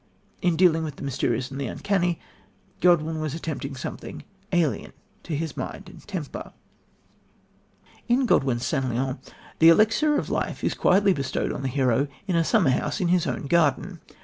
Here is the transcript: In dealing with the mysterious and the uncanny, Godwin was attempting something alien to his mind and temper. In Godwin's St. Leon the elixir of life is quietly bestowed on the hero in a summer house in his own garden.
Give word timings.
In 0.41 0.55
dealing 0.55 0.83
with 0.83 0.95
the 0.95 1.03
mysterious 1.03 1.51
and 1.51 1.61
the 1.61 1.67
uncanny, 1.67 2.19
Godwin 2.79 3.19
was 3.19 3.35
attempting 3.35 3.75
something 3.75 4.23
alien 4.51 4.93
to 5.21 5.35
his 5.37 5.55
mind 5.55 5.89
and 5.89 6.01
temper. 6.07 6.53
In 8.07 8.25
Godwin's 8.25 8.65
St. 8.65 8.89
Leon 8.89 9.19
the 9.59 9.69
elixir 9.69 10.17
of 10.17 10.31
life 10.31 10.63
is 10.63 10.73
quietly 10.73 11.13
bestowed 11.13 11.53
on 11.53 11.61
the 11.61 11.67
hero 11.67 12.07
in 12.25 12.35
a 12.35 12.43
summer 12.43 12.71
house 12.71 12.99
in 12.99 13.09
his 13.09 13.27
own 13.27 13.45
garden. 13.45 13.99